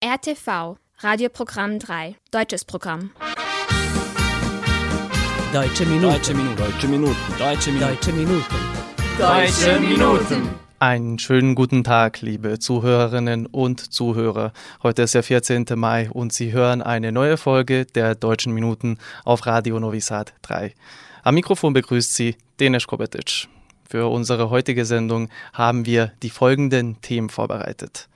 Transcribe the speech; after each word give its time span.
RTV, 0.00 0.76
Radioprogramm 1.00 1.80
3, 1.80 2.14
deutsches 2.30 2.64
Programm. 2.64 3.10
Deutsche 5.52 5.84
Minuten. 5.86 6.12
Deutsche 6.12 6.34
Minuten. 6.34 6.56
Deutsche 6.56 6.86
Minuten. 6.86 7.16
Deutsche 7.36 7.72
Minuten. 7.72 7.82
Deutsche 7.82 8.12
Minuten. 8.12 8.44
Deutsche 9.18 9.80
Minuten. 9.80 10.48
Einen 10.78 11.18
schönen 11.18 11.56
guten 11.56 11.82
Tag, 11.82 12.20
liebe 12.20 12.60
Zuhörerinnen 12.60 13.46
und 13.46 13.92
Zuhörer. 13.92 14.52
Heute 14.84 15.02
ist 15.02 15.16
der 15.16 15.24
14. 15.24 15.66
Mai 15.74 16.08
und 16.12 16.32
Sie 16.32 16.52
hören 16.52 16.80
eine 16.80 17.10
neue 17.10 17.36
Folge 17.36 17.84
der 17.84 18.14
Deutschen 18.14 18.54
Minuten 18.54 18.98
auf 19.24 19.46
Radio 19.46 19.80
Novi 19.80 20.00
Sad 20.00 20.32
3. 20.42 20.74
Am 21.24 21.34
Mikrofon 21.34 21.72
begrüßt 21.72 22.14
Sie 22.14 22.36
Denis 22.60 22.86
Kobetic. 22.86 23.48
Für 23.90 24.06
unsere 24.06 24.48
heutige 24.48 24.84
Sendung 24.84 25.28
haben 25.52 25.86
wir 25.86 26.12
die 26.22 26.30
folgenden 26.30 27.00
Themen 27.00 27.30
vorbereitet. 27.30 28.08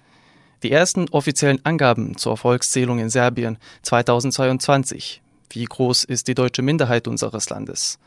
Die 0.63 0.71
ersten 0.71 1.09
offiziellen 1.09 1.65
Angaben 1.65 2.17
zur 2.17 2.37
Volkszählung 2.37 3.01
in 3.01 3.11
Serbien 3.11 3.59
2022. 3.83 5.21
Wie 5.51 5.65
groß 5.65 6.05
ist 6.05 6.29
die 6.29 6.35
deutsche 6.35 6.63
Minderheit 6.63 7.09
unseres 7.09 7.51
Landes? 7.51 7.99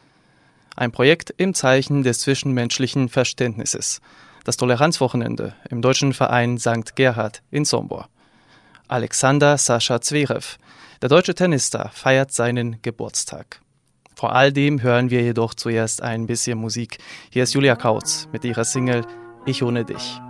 Ein 0.76 0.92
Projekt 0.92 1.34
im 1.38 1.54
Zeichen 1.54 2.04
des 2.04 2.20
zwischenmenschlichen 2.20 3.10
Verständnisses. 3.10 4.00
Das 4.46 4.56
Toleranzwochenende 4.56 5.54
im 5.70 5.82
deutschen 5.82 6.14
Verein 6.14 6.58
St. 6.58 6.96
Gerhard 6.96 7.42
in 7.52 7.66
Sombor. 7.66 8.08
Alexander 8.88 9.58
Sascha 9.58 10.00
Zverev, 10.00 10.58
der 11.02 11.10
deutsche 11.10 11.36
Tennisstar, 11.36 11.92
feiert 11.94 12.32
seinen 12.32 12.82
Geburtstag. 12.82 13.60
Vor 14.16 14.34
all 14.34 14.54
dem 14.54 14.82
hören 14.82 15.10
wir 15.10 15.22
jedoch 15.22 15.56
zuerst 15.56 16.02
ein 16.02 16.26
bisschen 16.26 16.58
Musik. 16.58 17.00
Hier 17.32 17.44
ist 17.44 17.54
Julia 17.54 17.76
Kautz 17.76 18.30
mit 18.32 18.46
ihrer 18.46 18.64
Single 18.64 19.06
Ich 19.46 19.62
ohne 19.62 19.84
dich. 19.84 20.22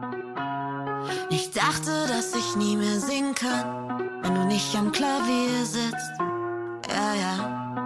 Ich 1.30 1.52
dachte, 1.52 2.08
dass 2.08 2.34
ich 2.34 2.56
nie 2.56 2.76
mehr 2.78 3.00
singen 3.00 3.36
kann, 3.36 4.00
wenn 4.22 4.36
du 4.36 4.46
nicht 4.46 4.76
am 4.76 4.92
Klavier 4.92 5.66
sitzt. 5.66 6.20
Ja, 6.90 7.14
ja. 7.14 7.86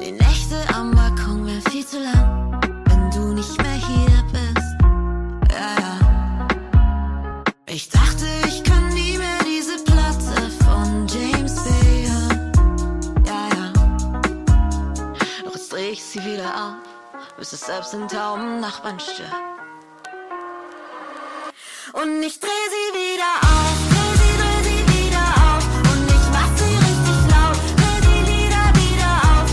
Die 0.00 0.12
Nächte 0.12 0.56
am 0.74 0.90
Balkon 0.92 1.46
wären 1.46 1.62
viel 1.70 1.86
zu 1.86 2.00
lang, 2.00 2.60
wenn 2.86 3.10
du 3.10 3.34
nicht 3.34 3.60
mehr 3.62 3.72
hier 3.72 4.24
bist. 4.32 4.74
Ja, 5.52 5.74
ja. 5.80 6.48
Ich 7.66 7.88
dachte, 7.88 8.26
ich 8.46 8.62
kann 8.64 8.88
nie 8.88 9.18
mehr 9.18 9.38
diese 9.46 9.82
Platte 9.84 10.50
von 10.64 11.06
James 11.08 11.54
Bay 11.56 12.08
hören. 12.08 12.52
Ja, 13.26 13.48
ja. 13.56 13.72
Doch 15.44 15.54
jetzt 15.54 15.72
dreh 15.72 15.90
ich 15.90 16.02
sie 16.02 16.24
wieder 16.24 16.54
auf, 16.54 17.28
bis 17.38 17.52
es 17.52 17.60
selbst 17.60 17.92
den 17.92 18.08
tauben 18.08 18.60
Nachbarn 18.60 18.98
stört. 19.00 19.53
Und 21.94 22.22
ich 22.24 22.40
dreh 22.40 22.48
sie 22.74 22.90
wieder 22.98 23.32
auf, 23.40 23.78
dreh 23.88 24.14
sie, 24.18 24.34
dreh 24.40 24.60
sie 24.66 24.82
wieder 24.94 25.26
auf. 25.46 25.64
Und 25.92 26.04
ich 26.10 26.26
mach 26.34 26.50
sie 26.58 26.74
richtig 26.74 27.18
laut, 27.30 27.56
dreh 27.78 27.98
die 28.02 28.22
Lieder 28.30 28.66
wieder 28.82 29.12
auf. 29.30 29.46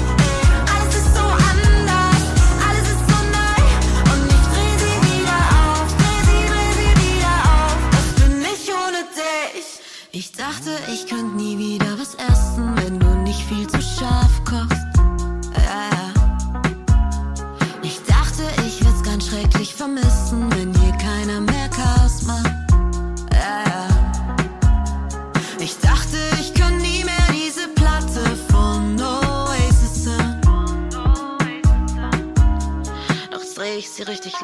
Alles 0.74 0.96
ist 0.96 1.14
so 1.14 1.22
anders, 1.22 2.24
alles 2.68 2.88
ist 2.94 3.06
so 3.12 3.20
neu. 3.38 3.62
Und 4.12 4.26
ich 4.26 4.46
dreh 4.54 4.74
sie 4.82 4.98
wieder 5.06 5.40
auf, 5.62 5.86
dreh 6.02 6.22
sie, 6.26 6.42
dreh 6.50 6.72
sie 6.80 6.94
wieder 7.06 7.36
auf. 7.62 7.78
Das 7.94 8.08
bin 8.18 8.34
ich 8.42 8.64
ohne 8.74 9.02
dich. 9.14 9.68
Ich 10.12 10.32
dachte, 10.32 10.72
ich 10.92 11.06
könnte 11.08 11.36
nie 11.36 11.60
wieder 11.60 11.94
was 12.00 12.16
essen, 12.16 12.76
wenn 12.78 13.00
du 13.00 13.08
nicht 13.22 13.44
viel 13.44 13.68
zu 13.68 13.80
scharf 13.84 14.34
kochst. 14.46 14.90
Ja, 15.58 15.90
ja. 15.94 16.14
Ich 17.84 18.02
dachte, 18.02 18.44
ich 18.66 18.84
würd's 18.84 19.04
ganz 19.04 19.28
schrecklich 19.28 19.76
vermissen, 19.76 20.51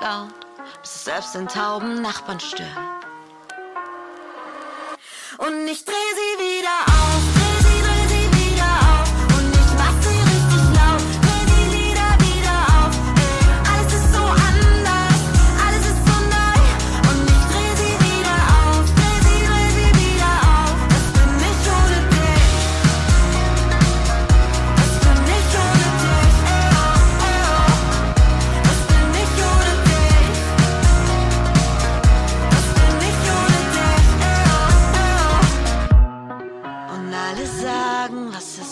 laut, 0.07 0.29
bis 0.81 0.95
es 0.95 1.05
selbst 1.05 1.35
den 1.35 1.47
tauben 1.47 2.01
Nachbarn 2.01 2.39
stört. 2.39 2.69
Und 5.37 5.67
ich 5.67 5.83
dreh 5.85 5.93
sie 6.19 6.36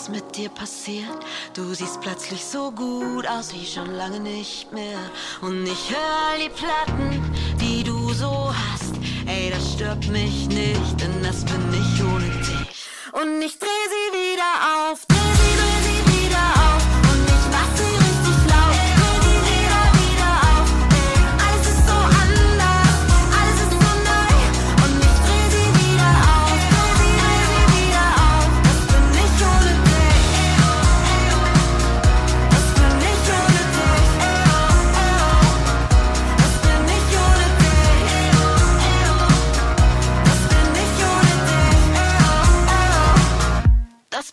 was 0.06 0.08
mit 0.08 0.36
dir 0.36 0.48
passiert? 0.48 1.18
Du 1.54 1.74
siehst 1.74 2.00
plötzlich 2.00 2.44
so 2.44 2.70
gut 2.70 3.26
aus 3.26 3.52
wie 3.54 3.66
schon 3.66 3.94
lange 3.94 4.20
nicht 4.20 4.72
mehr. 4.72 4.98
Und 5.40 5.66
ich 5.66 5.90
hör 5.90 6.30
all 6.30 6.38
die 6.38 6.50
Platten, 6.50 7.34
die 7.60 7.82
du 7.82 8.12
so 8.12 8.52
hast. 8.52 8.94
Ey, 9.26 9.50
das 9.50 9.72
stört 9.72 10.06
mich 10.08 10.48
nicht, 10.48 11.00
denn 11.00 11.22
das 11.22 11.44
bin 11.44 11.62
ich 11.72 12.02
ohne 12.02 12.28
dich. 12.40 12.88
Und 13.12 13.42
ich 13.42 13.58
dreh 13.58 13.86
sie 13.88 14.18
wieder 14.18 14.90
auf, 14.90 15.15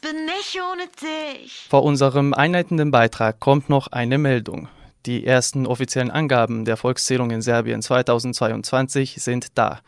bin 0.04 0.28
ich 0.42 0.60
ohne 0.62 0.84
dich. 1.02 1.66
Vor 1.70 1.84
unserem 1.84 2.34
einleitenden 2.34 2.92
Beitrag 2.92 3.40
kommt 3.40 3.70
noch 3.70 3.88
eine 3.88 4.18
Meldung. 4.18 4.68
Die 5.06 5.26
ersten 5.26 5.66
offiziellen 5.66 6.12
Angaben 6.12 6.66
der 6.66 6.76
Volkszählung 6.76 7.32
in 7.32 7.42
Serbien 7.42 7.82
2022 7.82 9.16
sind 9.22 9.58
da. 9.58 9.80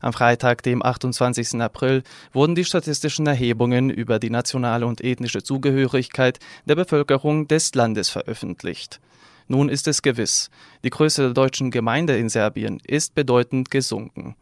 Am 0.00 0.12
Freitag, 0.12 0.64
dem 0.64 0.82
28. 0.82 1.60
April, 1.60 2.02
wurden 2.32 2.56
die 2.56 2.64
statistischen 2.64 3.26
Erhebungen 3.28 3.90
über 3.90 4.18
die 4.18 4.30
nationale 4.30 4.86
und 4.86 5.04
ethnische 5.04 5.42
Zugehörigkeit 5.42 6.40
der 6.64 6.74
Bevölkerung 6.74 7.46
des 7.46 7.72
Landes 7.74 8.08
veröffentlicht. 8.08 9.00
Nun 9.46 9.68
ist 9.68 9.86
es 9.86 10.02
gewiss, 10.02 10.50
die 10.82 10.90
Größe 10.90 11.22
der 11.22 11.32
deutschen 11.32 11.70
Gemeinde 11.70 12.16
in 12.16 12.28
Serbien 12.28 12.80
ist 12.84 13.14
bedeutend 13.14 13.70
gesunken. 13.70 14.34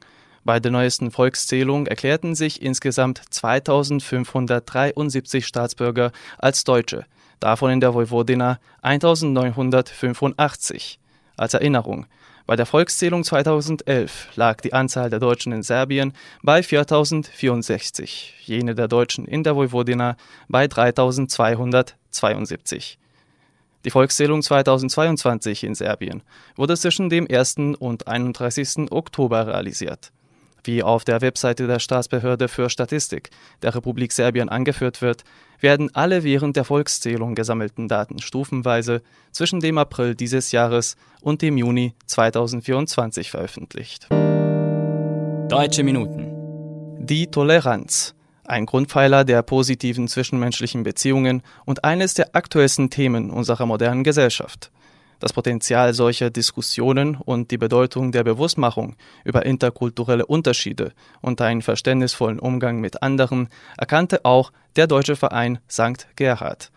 Bei 0.49 0.57
der 0.61 0.73
neuesten 0.73 1.11
Volkszählung 1.11 1.87
erklärten 1.87 2.35
sich 2.35 2.63
insgesamt 2.63 3.21
2573 3.29 5.47
Staatsbürger 5.47 6.11
als 6.39 6.65
Deutsche, 6.65 7.05
davon 7.39 7.71
in 7.71 7.83
der 7.83 7.93
Vojvodina 7.93 8.59
1985. 8.81 10.99
Als 11.37 11.53
Erinnerung, 11.53 12.07
bei 12.47 12.57
der 12.57 12.65
Volkszählung 12.65 13.25
2011 13.25 14.29
lag 14.37 14.63
die 14.63 14.73
Anzahl 14.73 15.11
der 15.11 15.19
Deutschen 15.19 15.53
in 15.53 15.63
Serbien 15.63 16.15
bei 16.43 16.63
4064, 16.63 18.37
jene 18.47 18.75
der 18.75 18.89
Deutschen 18.89 19.27
in 19.27 19.43
der 19.43 19.55
Vojvodina 19.55 20.17
bei 20.49 20.67
3272. 20.67 22.99
Die 23.85 23.91
Volkszählung 23.91 24.41
2022 24.41 25.65
in 25.65 25.75
Serbien 25.75 26.23
wurde 26.57 26.75
zwischen 26.79 27.11
dem 27.11 27.27
1. 27.31 27.57
und 27.79 28.09
31. 28.09 28.91
Oktober 28.91 29.47
realisiert. 29.47 30.11
Wie 30.65 30.83
auf 30.83 31.05
der 31.05 31.21
Webseite 31.21 31.67
der 31.67 31.79
Staatsbehörde 31.79 32.49
für 32.49 32.71
Statistik 32.71 33.31
der 33.63 33.75
Republik 33.75 34.13
Serbien 34.13 34.49
angeführt 34.49 35.03
wird, 35.03 35.25
werden 35.61 35.95
alle 35.95 36.25
während 36.25 36.57
der 36.57 36.65
Volkszählung 36.65 37.35
gesammelten 37.35 37.89
Daten 37.89 38.21
stufenweise 38.21 39.03
zwischen 39.33 39.61
dem 39.61 39.79
April 39.79 40.15
dieses 40.15 40.53
Jahres 40.53 40.97
und 41.21 41.43
dem 41.43 41.57
Juni 41.57 41.95
2024 42.07 43.31
veröffentlicht. 43.31 44.09
Deutsche 45.49 45.83
Minuten. 45.83 46.27
Die 47.01 47.29
Toleranz, 47.29 48.15
ein 48.45 48.67
Grundpfeiler 48.67 49.25
der 49.25 49.43
positiven 49.43 50.09
zwischenmenschlichen 50.09 50.83
Beziehungen 50.83 51.43
und 51.65 51.85
eines 51.85 52.15
der 52.15 52.35
aktuellsten 52.35 52.91
Themen 52.91 53.31
unserer 53.31 53.67
modernen 53.67 54.05
Gesellschaft. 54.05 54.71
Das 55.21 55.33
Potenzial 55.33 55.95
solcher 55.95 56.31
Diskussionen 56.31 57.17
und 57.17 57.51
die 57.51 57.59
Bedeutung 57.59 58.13
der 58.13 58.23
Bewusstmachung 58.23 58.95
über 59.25 59.45
interkulturelle 59.45 60.25
Unterschiede 60.25 60.93
und 61.21 61.41
einen 61.41 61.63
verständnisvollen 61.63 62.39
Umgang 62.39 62.81
mit 62.81 63.03
anderen 63.03 63.49
erkannte 63.77 64.25
auch 64.25 64.53
der 64.77 64.87
Deutsche 64.87 65.17
Verein 65.17 65.59
St. 65.69 66.07
Gerhard. 66.15 66.71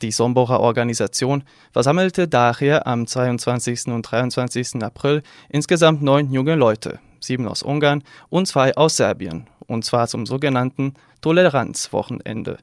Die 0.00 0.10
Somborer 0.10 0.60
Organisation 0.60 1.44
versammelte 1.70 2.26
daher 2.26 2.86
am 2.86 3.06
22. 3.06 3.86
und 3.86 4.02
23. 4.02 4.82
April 4.82 5.22
insgesamt 5.48 6.02
neun 6.02 6.32
junge 6.32 6.56
Leute, 6.56 6.98
sieben 7.20 7.46
aus 7.46 7.62
Ungarn 7.62 8.02
und 8.30 8.48
zwei 8.48 8.74
aus 8.74 8.96
Serbien, 8.96 9.46
und 9.66 9.84
zwar 9.84 10.08
zum 10.08 10.26
sogenannten 10.26 10.94
Toleranzwochenende. 11.20 12.58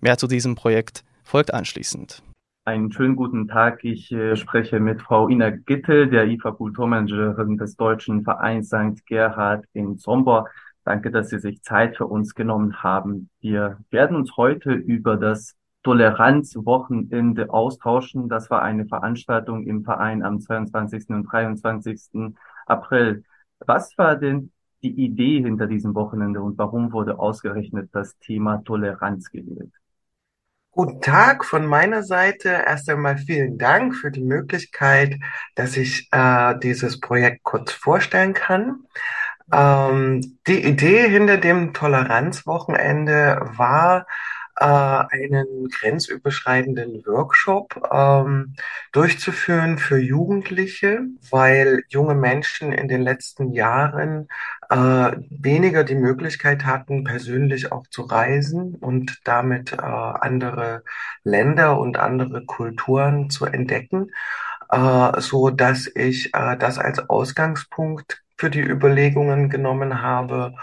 Mehr 0.00 0.18
zu 0.18 0.26
diesem 0.26 0.54
Projekt 0.54 1.02
folgt 1.24 1.54
anschließend. 1.54 2.22
Einen 2.66 2.90
schönen 2.90 3.14
guten 3.14 3.46
Tag. 3.46 3.84
Ich 3.84 4.10
äh, 4.10 4.34
spreche 4.34 4.80
mit 4.80 5.00
Frau 5.00 5.28
Ina 5.28 5.50
Gitte, 5.50 6.08
der 6.08 6.26
IFA 6.26 6.50
Kulturmanagerin 6.50 7.56
des 7.56 7.76
Deutschen 7.76 8.24
Vereins 8.24 8.70
St. 8.70 9.06
Gerhard 9.06 9.64
in 9.72 9.98
Sombor. 9.98 10.48
Danke, 10.82 11.12
dass 11.12 11.28
Sie 11.28 11.38
sich 11.38 11.62
Zeit 11.62 11.96
für 11.96 12.06
uns 12.06 12.34
genommen 12.34 12.82
haben. 12.82 13.30
Wir 13.40 13.78
werden 13.90 14.16
uns 14.16 14.36
heute 14.36 14.72
über 14.72 15.16
das 15.16 15.54
Toleranzwochenende 15.84 17.50
austauschen. 17.50 18.28
Das 18.28 18.50
war 18.50 18.62
eine 18.62 18.86
Veranstaltung 18.86 19.64
im 19.64 19.84
Verein 19.84 20.24
am 20.24 20.40
22. 20.40 21.10
und 21.10 21.22
23. 21.30 22.34
April. 22.66 23.22
Was 23.60 23.96
war 23.96 24.16
denn 24.16 24.50
die 24.82 25.04
Idee 25.04 25.40
hinter 25.40 25.68
diesem 25.68 25.94
Wochenende 25.94 26.42
und 26.42 26.58
warum 26.58 26.90
wurde 26.90 27.20
ausgerechnet 27.20 27.90
das 27.92 28.18
Thema 28.18 28.56
Toleranz 28.64 29.30
gewählt? 29.30 29.70
Guten 30.76 31.00
Tag 31.00 31.46
von 31.46 31.64
meiner 31.64 32.02
Seite. 32.02 32.50
Erst 32.50 32.90
einmal 32.90 33.16
vielen 33.16 33.56
Dank 33.56 33.96
für 33.96 34.10
die 34.10 34.20
Möglichkeit, 34.20 35.18
dass 35.54 35.74
ich 35.78 36.06
äh, 36.12 36.54
dieses 36.62 37.00
Projekt 37.00 37.44
kurz 37.44 37.72
vorstellen 37.72 38.34
kann. 38.34 38.80
Ähm, 39.50 40.36
die 40.46 40.62
Idee 40.62 41.08
hinter 41.08 41.38
dem 41.38 41.72
Toleranzwochenende 41.72 43.40
war, 43.56 44.06
äh, 44.56 44.64
einen 44.64 45.68
grenzüberschreitenden 45.68 47.04
Workshop 47.06 47.80
ähm, 47.92 48.54
durchzuführen 48.92 49.78
für 49.78 49.98
Jugendliche, 49.98 51.00
weil 51.30 51.82
junge 51.88 52.14
Menschen 52.14 52.72
in 52.72 52.88
den 52.88 53.02
letzten 53.02 53.52
Jahren 53.52 54.28
äh, 54.70 54.76
weniger 55.30 55.84
die 55.84 55.94
Möglichkeit 55.94 56.64
hatten, 56.64 57.04
persönlich 57.04 57.70
auch 57.72 57.86
zu 57.88 58.02
reisen 58.02 58.74
und 58.76 59.20
damit 59.24 59.72
äh, 59.72 59.76
andere 59.76 60.82
Länder 61.22 61.78
und 61.78 61.98
andere 61.98 62.44
Kulturen 62.44 63.30
zu 63.30 63.44
entdecken, 63.44 64.10
äh, 64.70 65.20
so 65.20 65.50
dass 65.50 65.86
ich 65.86 66.34
äh, 66.34 66.56
das 66.56 66.78
als 66.78 67.08
Ausgangspunkt 67.10 68.22
für 68.38 68.50
die 68.50 68.60
Überlegungen 68.60 69.48
genommen 69.48 70.02
habe 70.02 70.54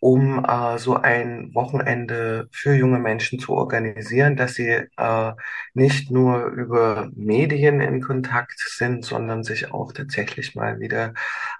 um 0.00 0.44
äh, 0.44 0.78
so 0.78 0.96
ein 0.96 1.54
Wochenende 1.54 2.48
für 2.52 2.74
junge 2.74 2.98
Menschen 2.98 3.38
zu 3.38 3.52
organisieren, 3.52 4.36
dass 4.36 4.54
sie 4.54 4.86
äh, 4.96 5.32
nicht 5.74 6.10
nur 6.10 6.46
über 6.46 7.10
Medien 7.14 7.80
in 7.80 8.00
Kontakt 8.00 8.58
sind, 8.58 9.04
sondern 9.04 9.44
sich 9.44 9.72
auch 9.72 9.92
tatsächlich 9.92 10.54
mal 10.54 10.80
wieder 10.80 11.14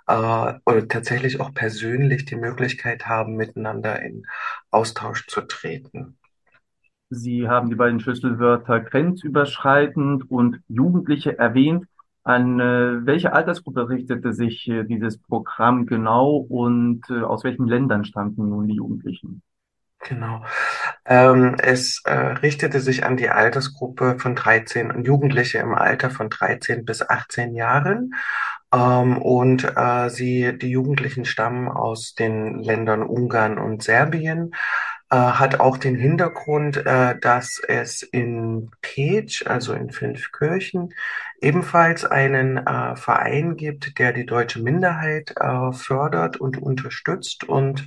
äh, 0.07 0.13
oder 0.13 0.89
tatsächlich 0.89 1.41
auch 1.41 1.53
persönlich 1.55 2.25
die 2.25 2.37
Möglichkeit 2.37 3.07
haben, 3.07 3.37
miteinander 3.37 4.01
in 4.03 4.25
Austausch 4.71 5.27
zu 5.27 5.43
treten. 5.43 6.19
Sie 7.11 7.49
haben 7.49 7.71
die 7.71 7.77
beiden 7.77 8.01
Schlüsselwörter 8.01 8.81
grenzüberschreitend 8.81 10.31
und 10.31 10.61
Jugendliche 10.69 11.39
erwähnt. 11.39 11.87
An 12.29 12.61
äh, 12.61 13.07
welche 13.07 13.33
Altersgruppe 13.33 13.89
richtete 13.89 14.35
sich 14.35 14.69
äh, 14.69 14.85
dieses 14.85 15.17
Programm 15.17 15.87
genau 15.87 16.37
und 16.37 17.09
äh, 17.09 17.23
aus 17.23 17.43
welchen 17.43 17.67
Ländern 17.67 18.05
stammten 18.05 18.51
nun 18.51 18.69
die 18.69 18.75
Jugendlichen? 18.75 19.41
Genau. 20.01 20.45
Ähm, 21.07 21.57
es 21.59 22.03
äh, 22.05 22.13
richtete 22.13 22.81
sich 22.81 23.07
an 23.07 23.17
die 23.17 23.31
Altersgruppe 23.31 24.19
von 24.19 24.35
13 24.35 24.91
und 24.91 25.07
Jugendliche 25.07 25.57
im 25.57 25.75
Alter 25.75 26.11
von 26.11 26.29
13 26.29 26.85
bis 26.85 27.01
18 27.01 27.55
Jahren. 27.55 28.13
Ähm, 28.75 29.17
und 29.17 29.65
äh, 29.65 30.11
sie, 30.11 30.59
die 30.59 30.69
Jugendlichen 30.69 31.25
stammen 31.25 31.69
aus 31.69 32.13
den 32.13 32.59
Ländern 32.63 33.05
Ungarn 33.05 33.57
und 33.57 33.83
Serbien 33.83 34.53
äh, 35.11 35.17
hat 35.17 35.61
auch 35.61 35.79
den 35.79 35.97
Hintergrund, 35.97 36.77
äh, 36.77 37.19
dass 37.19 37.61
es 37.67 38.03
in 38.03 38.71
Peć, 38.83 39.47
also 39.47 39.73
in 39.73 39.91
Fünfkirchen, 39.91 40.93
ebenfalls 41.41 42.05
einen 42.05 42.57
äh, 42.59 42.97
Verein 42.97 43.57
gibt, 43.57 43.99
der 43.99 44.13
die 44.13 44.27
deutsche 44.27 44.61
Minderheit 44.61 45.35
äh, 45.37 45.73
fördert 45.73 46.37
und 46.39 46.61
unterstützt. 46.61 47.45
Und 47.45 47.87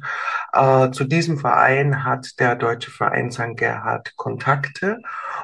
äh, 0.54 0.92
zu 0.92 1.04
diesem 1.04 1.38
Verein 1.38 2.04
hat 2.04 2.40
der 2.40 2.56
Deutsche 2.56 2.92
Verein 2.92 3.32
St. 3.32 3.56
Gerhard 3.56 4.16
Kontakte. 4.16 5.00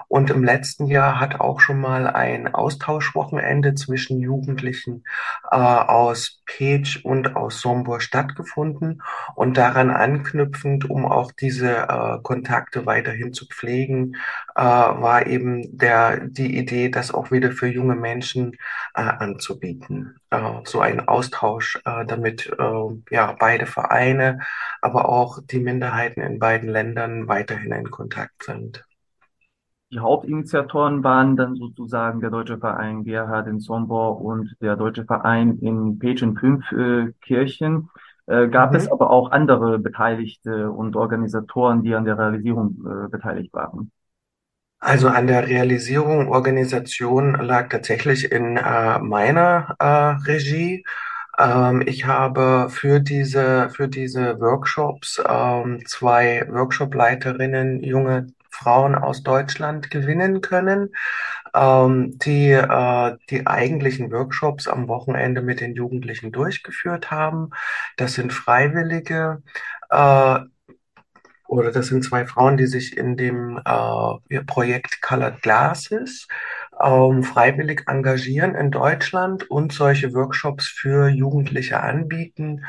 Und 0.07 0.30
im 0.30 0.44
letzten 0.44 0.88
Jahr 0.88 1.19
hat 1.19 1.39
auch 1.39 1.59
schon 1.59 1.81
mal 1.81 2.07
ein 2.07 2.54
Austauschwochenende 2.54 3.75
zwischen 3.75 4.19
Jugendlichen 4.19 5.04
äh, 5.51 5.57
aus 5.57 6.42
Peć 6.45 7.04
und 7.04 7.36
aus 7.36 7.59
Sombor 7.59 8.00
stattgefunden. 8.00 9.01
Und 9.36 9.57
daran 9.57 9.89
anknüpfend, 9.89 10.89
um 10.89 11.06
auch 11.06 11.31
diese 11.33 11.88
äh, 11.89 12.19
Kontakte 12.24 12.86
weiterhin 12.86 13.33
zu 13.33 13.45
pflegen, 13.48 14.15
äh, 14.56 14.62
war 14.62 15.27
eben 15.27 15.77
der, 15.77 16.27
die 16.27 16.57
Idee, 16.57 16.89
das 16.89 17.13
auch 17.13 17.31
wieder 17.31 17.51
für 17.51 17.68
junge 17.68 17.96
Menschen 17.97 18.53
äh, 18.94 19.01
anzubieten. 19.01 20.17
Äh, 20.29 20.61
so 20.65 20.79
ein 20.81 21.07
Austausch, 21.07 21.77
äh, 21.85 22.05
damit 22.05 22.47
äh, 22.59 22.89
ja 23.11 23.35
beide 23.39 23.65
Vereine, 23.65 24.39
aber 24.81 25.09
auch 25.09 25.39
die 25.44 25.59
Minderheiten 25.59 26.21
in 26.21 26.39
beiden 26.39 26.69
Ländern 26.69 27.27
weiterhin 27.27 27.71
in 27.73 27.91
Kontakt 27.91 28.44
sind. 28.44 28.85
Die 29.91 29.99
Hauptinitiatoren 29.99 31.03
waren 31.03 31.35
dann 31.35 31.55
sozusagen 31.55 32.21
der 32.21 32.29
Deutsche 32.29 32.57
Verein 32.57 33.03
Gerhard 33.03 33.47
in 33.47 33.59
Sombor 33.59 34.21
und 34.21 34.55
der 34.61 34.75
Deutsche 34.77 35.03
Verein 35.05 35.59
in 35.59 35.99
Peć 35.99 36.21
in 36.21 36.38
Fünfkirchen. 36.38 37.89
Äh, 38.27 38.47
gab 38.49 38.73
Mhm. 38.73 38.77
es 38.77 38.89
aber 38.89 39.09
auch 39.09 39.31
andere 39.31 39.79
Beteiligte 39.79 40.71
und 40.71 40.95
Organisatoren, 40.95 41.83
die 41.83 41.95
an 41.95 42.05
der 42.05 42.17
Realisierung 42.17 42.85
äh, 42.85 43.09
beteiligt 43.09 43.53
waren? 43.53 43.91
Also 44.79 45.07
an 45.09 45.27
der 45.27 45.47
Realisierung, 45.47 46.29
Organisation 46.29 47.33
lag 47.35 47.69
tatsächlich 47.69 48.31
in 48.31 48.57
äh, 48.57 49.00
meiner 49.00 49.75
äh, 49.79 49.85
Regie. 50.29 50.85
Ähm, 51.39 51.81
ich 51.85 52.06
habe 52.06 52.69
für 52.69 53.00
diese, 53.00 53.69
für 53.71 53.88
diese 53.88 54.39
Workshops 54.39 55.21
ähm, 55.27 55.83
zwei 55.88 56.47
Workshopleiterinnen, 56.50 57.83
junge 57.83 58.28
Frauen 58.52 58.95
aus 58.95 59.23
Deutschland 59.23 59.90
gewinnen 59.92 60.42
können, 60.42 60.90
ähm, 61.54 62.18
die 62.19 62.52
äh, 62.52 63.18
die 63.30 63.47
eigentlichen 63.47 64.11
Workshops 64.11 64.68
am 64.68 64.87
Wochenende 64.87 65.42
mit 65.42 65.61
den 65.61 65.75
Jugendlichen 65.75 66.31
durchgeführt 66.31 67.11
haben. 67.11 67.52
Das 67.97 68.13
sind 68.13 68.33
Freiwillige, 68.33 69.44
äh, 69.90 70.40
oder 71.47 71.71
das 71.71 71.87
sind 71.87 72.04
zwei 72.04 72.25
Frauen, 72.25 72.57
die 72.57 72.68
sich 72.68 72.97
in 72.97 73.18
dem 73.18 73.59
äh, 73.63 74.42
Projekt 74.44 75.01
Colored 75.01 75.42
Glasses 75.42 76.27
ähm, 76.83 77.23
freiwillig 77.23 77.83
engagieren 77.87 78.56
in 78.56 78.71
Deutschland 78.71 79.49
und 79.49 79.71
solche 79.71 80.13
Workshops 80.13 80.68
für 80.68 81.07
Jugendliche 81.07 81.80
anbieten, 81.80 82.66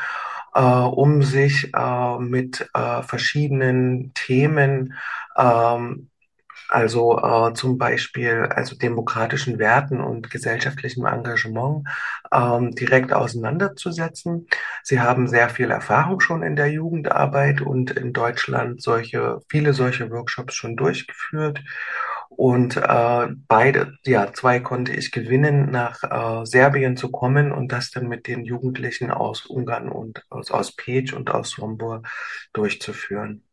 äh, 0.54 0.60
um 0.60 1.22
sich 1.22 1.72
äh, 1.74 2.18
mit 2.18 2.68
äh, 2.74 3.02
verschiedenen 3.02 4.12
Themen 4.14 4.94
ähm, 5.36 6.08
also 6.68 7.18
äh, 7.18 7.54
zum 7.54 7.78
Beispiel 7.78 8.48
also 8.50 8.76
demokratischen 8.76 9.58
Werten 9.58 10.00
und 10.00 10.30
gesellschaftlichem 10.30 11.06
Engagement 11.06 11.88
ähm, 12.32 12.72
direkt 12.72 13.12
auseinanderzusetzen. 13.12 14.46
Sie 14.82 15.00
haben 15.00 15.28
sehr 15.28 15.48
viel 15.48 15.70
Erfahrung 15.70 16.20
schon 16.20 16.42
in 16.42 16.56
der 16.56 16.70
Jugendarbeit 16.70 17.60
und 17.60 17.90
in 17.92 18.12
Deutschland 18.12 18.82
solche 18.82 19.40
viele 19.48 19.72
solche 19.72 20.10
Workshops 20.10 20.54
schon 20.54 20.76
durchgeführt. 20.76 21.62
Und 22.28 22.76
äh, 22.76 23.26
beide, 23.48 23.98
ja, 24.04 24.32
zwei 24.32 24.60
konnte 24.60 24.92
ich 24.92 25.10
gewinnen, 25.10 25.70
nach 25.70 26.02
äh, 26.04 26.46
Serbien 26.46 26.96
zu 26.96 27.10
kommen 27.10 27.50
und 27.50 27.72
das 27.72 27.90
dann 27.90 28.06
mit 28.06 28.26
den 28.28 28.44
Jugendlichen 28.44 29.10
aus 29.10 29.46
Ungarn 29.46 29.88
und 29.88 30.24
aus, 30.28 30.50
aus 30.50 30.76
Peć 30.76 31.14
und 31.14 31.30
aus 31.30 31.50
Sombor 31.50 32.02
durchzuführen. 32.52 33.47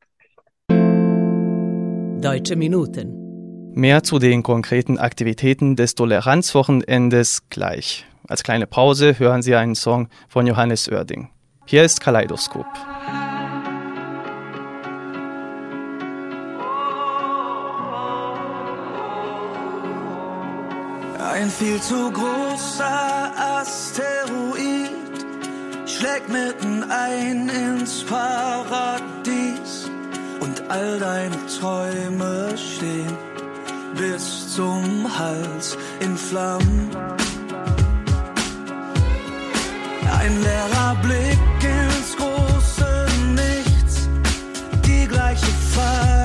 Deutsche 2.22 2.56
Minuten. 2.56 3.72
Mehr 3.74 4.02
zu 4.02 4.20
den 4.20 4.42
konkreten 4.42 4.98
Aktivitäten 4.98 5.76
des 5.76 5.96
Toleranzwochenendes 5.96 7.50
gleich. 7.50 8.06
Als 8.28 8.44
kleine 8.44 8.68
Pause 8.68 9.20
hören 9.20 9.42
Sie 9.42 9.54
einen 9.54 9.76
Song 9.76 10.08
von 10.30 10.48
Johannes 10.48 10.90
Oerding. 10.90 11.30
Hier 11.66 11.84
ist 11.84 12.00
Kaleidoskop. 12.00 12.66
Ein 21.20 21.50
viel 21.50 21.82
zu 21.82 22.12
großer 22.12 23.32
Asteroid 23.60 24.90
schlägt 25.86 26.30
mitten 26.30 26.84
ein 26.90 27.50
ins 27.50 28.04
Paradies 28.04 29.35
all 30.70 31.00
deine 31.00 31.36
Träume 31.60 32.56
stehen 32.58 33.18
bis 33.96 34.54
zum 34.56 35.08
Hals 35.18 35.78
in 36.00 36.18
Flammen. 36.18 36.90
Ein 40.20 40.42
leerer 40.42 40.96
Blick 41.04 41.40
ins 41.62 42.16
große 42.18 43.06
Nichts, 43.36 44.10
die 44.86 45.08
gleiche 45.08 45.54
Frage, 45.74 46.25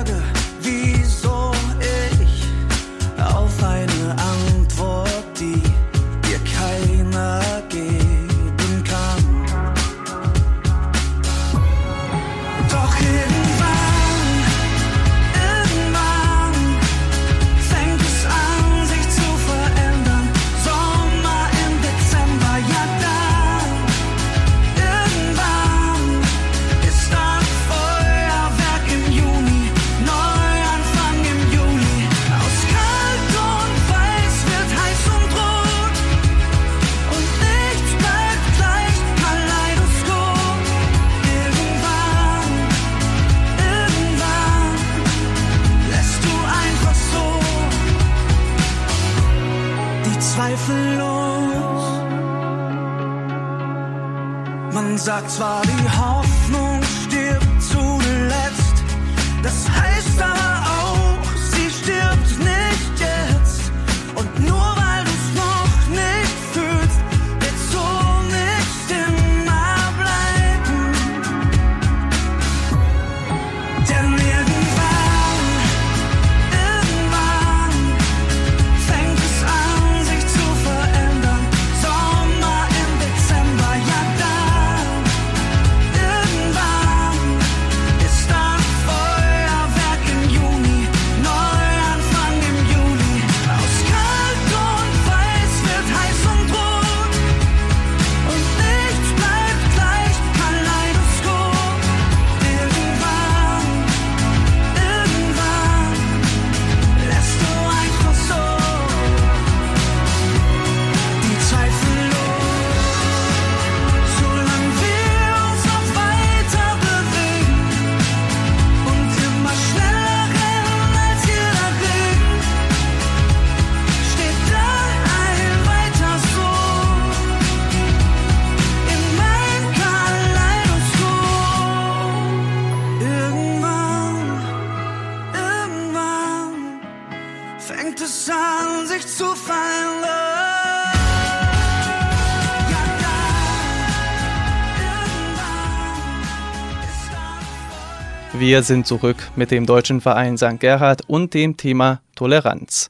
Wir 148.40 148.62
sind 148.62 148.86
zurück 148.86 149.18
mit 149.36 149.50
dem 149.50 149.66
Deutschen 149.66 150.00
Verein 150.00 150.38
St. 150.38 150.58
Gerhard 150.60 151.02
und 151.08 151.34
dem 151.34 151.58
Thema 151.58 152.00
Toleranz. 152.16 152.88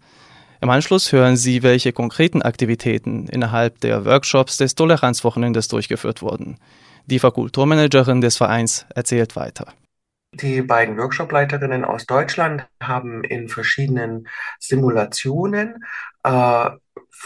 Im 0.61 0.71
Anschluss 0.71 1.11
hören 1.11 1.37
Sie, 1.37 1.65
welche 1.65 1.93
konkreten 1.93 2.41
Aktivitäten 2.41 3.27
innerhalb 3.27 3.81
der 3.81 4.05
Workshops 4.05 4.59
des 4.59 4.77
Toleranzwochenendes 4.77 5.67
durchgeführt 5.67 6.23
wurden. 6.23 6.57
Die 7.07 7.19
Fakulturmanagerin 7.19 8.21
des 8.21 8.37
Vereins 8.37 8.87
erzählt 8.95 9.35
weiter. 9.35 9.67
Die 10.35 10.63
beiden 10.63 10.97
Workshopleiterinnen 10.97 11.85
aus 11.85 12.07
Deutschland 12.07 12.69
haben 12.81 13.25
in 13.25 13.49
verschiedenen 13.49 14.29
Simulationen 14.61 15.85
äh, 16.23 16.71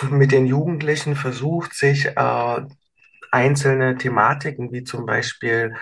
mit 0.08 0.32
den 0.32 0.46
Jugendlichen 0.46 1.14
versucht, 1.14 1.74
sich 1.74 2.06
äh, 2.06 2.62
einzelne 3.34 3.98
Thematiken 3.98 4.72
wie 4.72 4.84
zum 4.84 5.04
Beispiel 5.04 5.74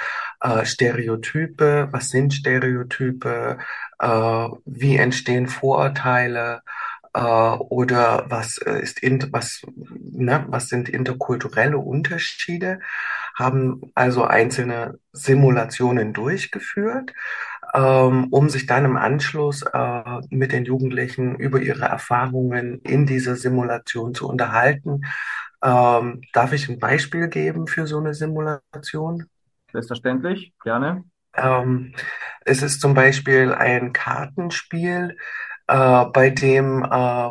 äh, 0.42 0.64
Stereotype, 0.66 1.88
was 1.92 2.08
sind 2.08 2.34
Stereotype, 2.34 3.58
äh, 3.98 4.48
wie 4.64 4.96
entstehen 4.96 5.46
Vorurteile 5.48 6.62
äh, 7.14 7.20
oder 7.20 8.26
was 8.28 8.58
äh, 8.58 8.80
ist 8.82 9.02
in, 9.02 9.32
was 9.32 9.62
ne, 9.76 10.44
was 10.48 10.68
sind 10.68 10.88
interkulturelle 10.88 11.78
Unterschiede, 11.78 12.80
haben 13.36 13.80
also 13.94 14.24
einzelne 14.24 14.98
Simulationen 15.12 16.12
durchgeführt, 16.12 17.12
ähm, 17.74 18.28
um 18.30 18.48
sich 18.50 18.66
dann 18.66 18.84
im 18.84 18.96
Anschluss 18.96 19.62
äh, 19.62 20.02
mit 20.30 20.52
den 20.52 20.64
Jugendlichen 20.64 21.36
über 21.36 21.60
ihre 21.60 21.84
Erfahrungen 21.86 22.80
in 22.82 23.06
dieser 23.06 23.36
Simulation 23.36 24.14
zu 24.14 24.28
unterhalten. 24.28 25.02
Ähm, 25.62 26.22
darf 26.32 26.52
ich 26.52 26.68
ein 26.68 26.78
Beispiel 26.78 27.28
geben 27.28 27.66
für 27.68 27.86
so 27.86 27.98
eine 27.98 28.14
Simulation? 28.14 29.26
Selbstverständlich, 29.72 30.52
gerne. 30.62 31.04
Ähm, 31.34 31.94
es 32.44 32.62
ist 32.62 32.80
zum 32.80 32.94
Beispiel 32.94 33.52
ein 33.52 33.92
Kartenspiel, 33.92 35.16
äh, 35.66 36.04
bei 36.06 36.30
dem 36.30 36.84
äh, 36.84 37.30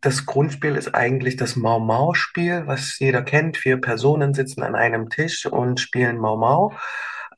das 0.00 0.26
Grundspiel 0.26 0.76
ist 0.76 0.94
eigentlich 0.94 1.36
das 1.36 1.56
Mau-Mau-Spiel, 1.56 2.64
was 2.66 2.98
jeder 2.98 3.22
kennt. 3.22 3.56
Vier 3.56 3.80
Personen 3.80 4.34
sitzen 4.34 4.62
an 4.62 4.74
einem 4.74 5.10
Tisch 5.10 5.46
und 5.46 5.80
spielen 5.80 6.18
Mau-Mau. 6.18 6.72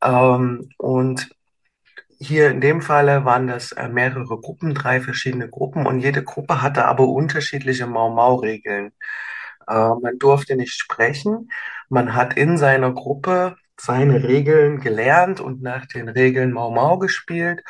Ähm, 0.03 0.69
und 0.77 1.31
hier 2.19 2.51
in 2.51 2.61
dem 2.61 2.83
Falle 2.83 3.25
waren 3.25 3.47
das 3.47 3.73
äh, 3.73 3.89
mehrere 3.89 4.39
Gruppen, 4.41 4.75
drei 4.75 5.01
verschiedene 5.01 5.49
Gruppen 5.49 5.87
und 5.87 6.01
jede 6.01 6.23
Gruppe 6.25 6.61
hatte 6.63 6.85
aber 6.85 7.09
unterschiedliche 7.09 7.87
Mau-Mau-Regeln. 7.87 8.93
Äh, 9.67 9.73
man 10.03 10.19
durfte 10.19 10.57
nicht 10.57 10.75
sprechen. 10.75 11.51
Man 11.89 12.15
hat 12.15 12.35
in 12.37 12.59
seiner 12.59 12.93
Gruppe 12.93 13.57
seine 13.81 14.23
Regeln 14.25 14.81
gelernt 14.81 15.41
und 15.41 15.63
nach 15.63 15.87
den 15.87 16.09
Regeln 16.09 16.53
Mau 16.53 16.71
Mau 16.71 16.99
gespielt. 16.99 17.63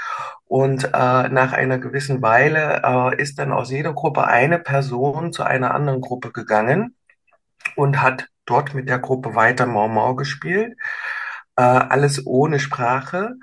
Und 0.47 0.85
äh, 0.85 0.89
nach 1.29 1.53
einer 1.53 1.79
gewissen 1.79 2.23
Weile 2.23 2.83
äh, 2.85 3.23
ist 3.23 3.39
dann 3.39 3.53
aus 3.53 3.71
jeder 3.71 3.93
Gruppe 3.93 4.27
eine 4.27 4.59
Person 4.59 5.33
zu 5.33 5.43
einer 5.43 5.75
anderen 5.75 6.01
Gruppe 6.01 6.33
gegangen 6.33 6.97
und 7.77 8.03
hat 8.03 8.29
dort 8.47 8.75
mit 8.75 8.89
der 8.89 8.99
Gruppe 8.99 9.35
weiter 9.35 9.67
Mau 9.67 9.89
Mau 9.89 10.15
gespielt. 10.15 10.77
Äh, 11.57 11.63
alles 11.63 12.27
ohne 12.27 12.59
Sprache 12.59 13.35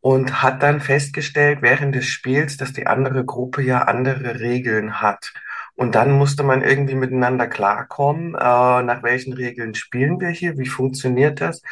und 0.00 0.42
hat 0.42 0.62
dann 0.62 0.80
festgestellt 0.80 1.62
während 1.62 1.94
des 1.94 2.06
Spiels, 2.06 2.56
dass 2.56 2.72
die 2.72 2.86
andere 2.86 3.24
Gruppe 3.24 3.62
ja 3.62 3.82
andere 3.82 4.40
Regeln 4.40 5.00
hat. 5.00 5.32
Und 5.80 5.94
dann 5.94 6.12
musste 6.12 6.42
man 6.42 6.62
irgendwie 6.62 6.94
miteinander 6.94 7.46
klarkommen, 7.48 8.34
äh, 8.34 8.38
nach 8.82 9.02
welchen 9.02 9.32
Regeln 9.32 9.74
spielen 9.74 10.20
wir 10.20 10.28
hier, 10.28 10.58
wie 10.58 10.66
funktioniert 10.68 11.40
das, 11.40 11.62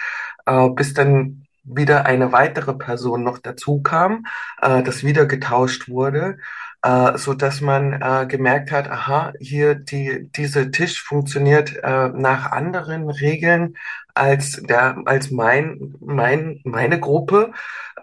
äh, 0.47 0.69
bis 0.71 0.95
dann 0.95 1.45
wieder 1.65 2.07
eine 2.07 2.33
weitere 2.33 2.73
Person 2.75 3.23
noch 3.23 3.39
dazu 3.39 3.83
kam, 3.83 4.25
äh, 4.63 4.83
das 4.83 5.05
wieder 5.05 5.27
getauscht 5.27 5.89
wurde. 5.89 6.39
äh, 6.83 7.19
so 7.19 7.35
dass 7.35 7.61
man 7.61 7.93
äh, 8.01 8.27
gemerkt 8.29 8.71
hat, 8.71 8.89
aha, 8.91 9.33
hier 9.41 9.75
die 9.75 10.29
diese 10.37 10.71
Tisch 10.71 11.03
funktioniert 11.03 11.75
äh, 11.83 12.09
nach 12.11 12.53
anderen 12.53 13.11
Regeln 13.11 13.77
als 14.15 14.63
der 14.63 14.97
als 15.07 15.31
mein 15.31 15.95
mein 16.01 16.61
meine 16.65 17.01
Gruppe, 17.01 17.53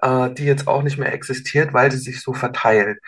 äh, 0.02 0.30
die 0.32 0.46
jetzt 0.46 0.68
auch 0.68 0.84
nicht 0.84 0.98
mehr 0.98 1.14
existiert, 1.14 1.74
weil 1.74 1.92
sie 1.92 2.00
sich 2.00 2.22
so 2.22 2.34
verteilt. 2.34 3.00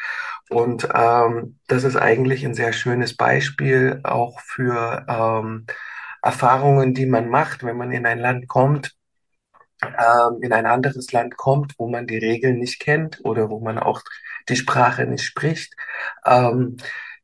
Und 0.50 0.88
ähm, 0.94 1.60
das 1.68 1.84
ist 1.84 1.98
eigentlich 1.98 2.46
ein 2.46 2.54
sehr 2.54 2.74
schönes 2.74 3.16
Beispiel 3.16 4.00
auch 4.04 4.39
für 4.39 5.06
ähm, 5.08 5.66
Erfahrungen, 6.22 6.94
die 6.94 7.06
man 7.06 7.30
macht, 7.30 7.63
wenn 7.63 7.77
man 7.77 7.92
in 7.92 8.06
ein 8.06 8.20
Land 8.20 8.48
kommt, 8.48 8.96
ähm, 9.84 10.42
in 10.42 10.54
ein 10.54 10.66
anderes 10.66 11.12
Land 11.12 11.38
kommt, 11.38 11.74
wo 11.77 11.89
man 11.89 12.08
die 12.08 12.18
Regeln 12.18 12.60
nicht 12.60 12.80
kennt 12.80 13.24
oder 13.24 13.50
wo 13.50 13.60
man 13.60 13.77
auch 13.77 14.01
die 14.50 14.56
Sprache 14.56 15.06
nicht 15.06 15.24
spricht, 15.24 15.74
ähm, 16.25 16.77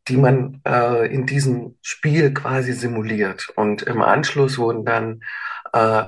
die 0.07 0.17
man 0.17 0.61
äh, 0.65 1.07
in 1.13 1.25
diesem 1.25 1.77
Spiel 1.81 2.33
quasi 2.33 2.73
simuliert. 2.73 3.49
Und 3.55 3.83
im 3.83 4.01
Anschluss 4.01 4.57
wurden 4.57 4.85
dann 4.85 5.21
äh, 5.73 6.05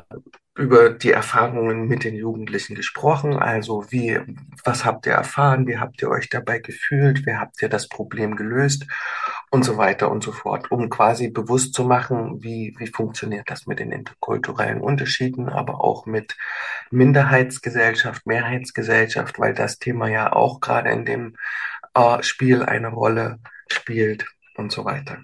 über 0.55 0.89
die 0.89 1.11
Erfahrungen 1.11 1.87
mit 1.87 2.05
den 2.05 2.15
Jugendlichen 2.15 2.75
gesprochen. 2.75 3.33
Also 3.33 3.91
wie, 3.91 4.19
was 4.63 4.85
habt 4.85 5.05
ihr 5.05 5.11
erfahren? 5.11 5.67
Wie 5.67 5.77
habt 5.77 6.01
ihr 6.01 6.09
euch 6.09 6.29
dabei 6.29 6.59
gefühlt? 6.59 7.25
Wie 7.25 7.35
habt 7.35 7.61
ihr 7.61 7.67
das 7.67 7.89
Problem 7.89 8.37
gelöst? 8.37 8.87
Und 9.51 9.63
so 9.65 9.77
weiter 9.77 10.09
und 10.09 10.23
so 10.23 10.31
fort, 10.31 10.71
um 10.71 10.89
quasi 10.89 11.29
bewusst 11.29 11.73
zu 11.73 11.83
machen, 11.83 12.41
wie, 12.41 12.73
wie 12.77 12.87
funktioniert 12.87 13.49
das 13.49 13.67
mit 13.67 13.79
den 13.79 13.91
interkulturellen 13.91 14.79
Unterschieden, 14.79 15.49
aber 15.49 15.83
auch 15.83 16.05
mit 16.05 16.37
Minderheitsgesellschaft, 16.89 18.25
Mehrheitsgesellschaft, 18.25 19.39
weil 19.39 19.53
das 19.53 19.77
Thema 19.77 20.07
ja 20.07 20.31
auch 20.31 20.61
gerade 20.61 20.89
in 20.89 21.05
dem 21.05 21.35
äh, 21.93 22.23
Spiel 22.23 22.63
eine 22.63 22.89
Rolle 22.89 23.39
spielt 23.67 24.25
und 24.55 24.71
so 24.71 24.85
weiter. 24.85 25.17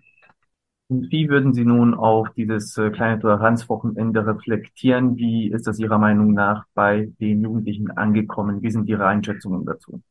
Wie 0.94 1.30
würden 1.30 1.54
Sie 1.54 1.64
nun 1.64 1.94
auf 1.94 2.32
dieses 2.36 2.78
äh, 2.78 2.90
kleine 2.90 3.18
Toleranzwochenende 3.18 4.28
reflektieren? 4.28 5.16
Wie 5.16 5.50
ist 5.50 5.66
das 5.66 5.80
Ihrer 5.80 5.98
Meinung 5.98 6.34
nach 6.34 6.66
bei 6.74 7.10
den 7.22 7.42
Jugendlichen 7.42 7.92
angekommen? 7.92 8.62
Wie 8.62 8.72
sind 8.72 8.90
Ihre 8.90 9.08
Einschätzungen 9.08 9.66
dazu? 9.66 10.02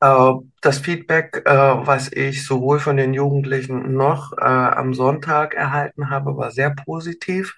Äh, 0.00 0.32
Das 0.60 0.78
Feedback, 0.78 1.42
äh, 1.44 1.52
was 1.52 2.10
ich 2.12 2.44
sowohl 2.44 2.80
von 2.80 2.96
den 2.96 3.14
Jugendlichen 3.14 3.94
noch 3.94 4.36
am 4.36 4.92
Sonntag 4.92 5.54
erhalten 5.54 6.10
habe, 6.10 6.36
war 6.36 6.50
sehr 6.50 6.70
positiv. 6.70 7.56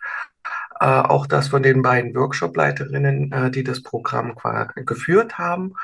Auch 0.80 1.26
das 1.26 1.48
von 1.48 1.62
den 1.62 1.80
beiden 1.80 2.14
Workshop-Leiterinnen, 2.14 3.52
die 3.54 3.62
das 3.62 3.82
Programm 3.82 4.34
geführt 4.74 5.38
haben. 5.38 5.74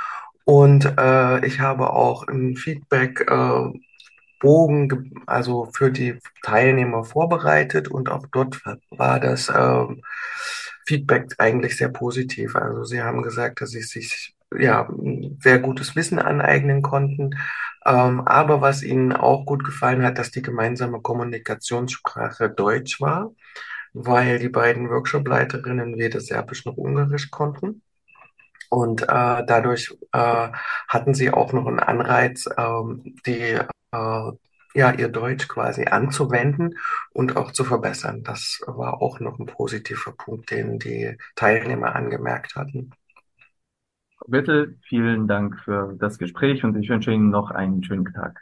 Und 0.45 0.87
ich 1.45 1.61
habe 1.61 1.91
auch 1.93 2.27
ein 2.27 2.57
Feedback 2.57 3.25
Bogen, 4.41 4.89
ge- 4.89 5.11
also 5.27 5.69
für 5.75 5.91
die 5.91 6.19
Teilnehmer 6.43 7.05
vorbereitet 7.05 7.89
und 7.89 8.11
auch 8.11 8.27
dort 8.33 8.61
war 8.91 9.21
das 9.21 9.53
ähm, 9.55 10.03
Feedback 10.87 11.35
eigentlich 11.39 11.77
sehr 11.77 11.89
positiv. 11.91 12.57
Also 12.57 12.85
sie 12.85 13.03
haben 13.03 13.23
gesagt, 13.23 13.61
dass 13.61 13.71
sie 13.71 13.83
sich 13.83 14.35
ja 14.57 14.89
sehr 15.41 15.59
gutes 15.59 15.95
Wissen 15.97 16.19
aneignen 16.19 16.83
konnten. 16.83 17.37
Ähm, 17.85 18.23
aber 18.27 18.61
was 18.61 18.83
ihnen 18.83 19.13
auch 19.13 19.45
gut 19.45 19.65
gefallen 19.65 20.03
hat, 20.03 20.19
dass 20.19 20.31
die 20.31 20.43
gemeinsame 20.43 21.01
Kommunikationssprache 21.01 22.51
Deutsch 22.51 23.01
war, 23.01 23.33
weil 23.93 24.39
die 24.39 24.49
beiden 24.49 24.89
Workshop-Leiterinnen 24.91 25.99
weder 25.99 26.21
Serbisch 26.21 26.65
noch 26.65 26.77
Ungarisch 26.77 27.31
konnten. 27.31 27.83
Und 28.71 29.03
äh, 29.03 29.07
dadurch 29.47 29.97
äh, 30.13 30.49
hatten 30.89 31.15
sie 31.15 31.31
auch 31.31 31.53
noch 31.53 31.67
einen 31.67 31.81
Anreiz, 31.81 32.49
ähm, 32.57 33.17
die 33.27 33.59
äh, 33.93 34.31
ja, 34.75 34.93
ihr 34.93 35.09
Deutsch 35.09 35.49
quasi 35.49 35.87
anzuwenden 35.87 36.79
und 37.11 37.37
auch 37.37 37.53
zu 37.53 37.65
verbessern. 37.65 38.23
Das 38.23 38.61
war 38.67 39.01
auch 39.03 39.21
noch 39.21 39.39
ein 39.39 39.47
positiver 39.47 40.13
Punkt, 40.13 40.51
den 40.51 40.79
die 40.79 41.17
Teilnehmer 41.35 41.95
angemerkt 41.95 42.55
hatten. 42.55 42.91
Frau 44.19 44.27
Bittel, 44.29 44.79
vielen 44.89 45.27
Dank 45.27 45.59
für 45.65 45.97
das 45.99 46.19
Gespräch 46.19 46.65
und 46.65 46.77
ich 46.77 46.89
wünsche 46.89 47.13
Ihnen 47.13 47.31
noch 47.31 47.51
einen 47.51 47.83
schönen 47.83 48.13
Tag. 48.13 48.41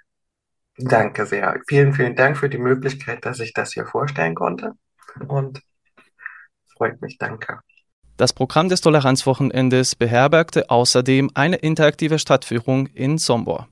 Danke 0.79 1.25
sehr. 1.25 1.59
Vielen, 1.69 1.95
vielen 1.95 2.17
Dank 2.17 2.37
für 2.37 2.51
die 2.51 2.59
Möglichkeit, 2.59 3.25
dass 3.25 3.41
ich 3.41 3.55
das 3.55 3.73
hier 3.73 3.87
vorstellen 3.87 4.35
konnte. 4.35 4.73
Und 5.27 5.63
freut 6.77 7.01
mich. 7.01 7.17
Danke. 7.19 7.61
Das 8.19 8.33
Programm 8.33 8.69
des 8.69 8.81
Toleranzwochenendes 8.81 9.95
beherbergte 9.95 10.71
außerdem 10.71 11.31
eine 11.35 11.57
interaktive 11.57 12.19
Stadtführung 12.19 12.87
in 12.89 13.19
Sombor. 13.19 13.69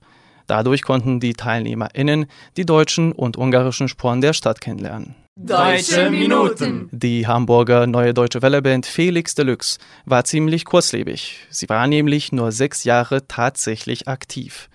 Dadurch 0.46 0.82
konnten 0.82 1.20
die 1.20 1.34
TeilnehmerInnen 1.34 2.26
die 2.56 2.66
deutschen 2.66 3.12
und 3.12 3.36
ungarischen 3.36 3.88
Spuren 3.88 4.20
der 4.20 4.32
Stadt 4.32 4.60
kennenlernen. 4.60 5.14
Deutsche 5.36 6.10
Minuten. 6.10 6.88
Die 6.92 7.26
Hamburger 7.26 7.88
Neue 7.88 8.14
Deutsche 8.14 8.40
Welle-Band 8.40 8.86
Felix 8.86 9.34
Deluxe 9.34 9.78
war 10.04 10.24
ziemlich 10.24 10.64
kurzlebig. 10.64 11.38
Sie 11.50 11.68
war 11.68 11.88
nämlich 11.88 12.30
nur 12.30 12.52
sechs 12.52 12.84
Jahre 12.84 13.26
tatsächlich 13.26 14.06
aktiv. 14.06 14.68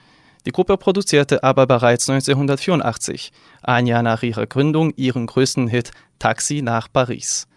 Die 0.46 0.52
Gruppe 0.52 0.78
produzierte 0.78 1.44
aber 1.44 1.66
bereits 1.66 2.10
1984, 2.10 3.32
ein 3.62 3.88
Jahr 3.88 4.04
nach 4.04 4.24
ihrer 4.24 4.48
Gründung, 4.48 4.94
ihren 4.98 5.28
größten 5.28 5.68
Hit 5.68 5.92
Taxi 6.18 6.62
nach 6.62 6.88
Paris. 6.92 7.48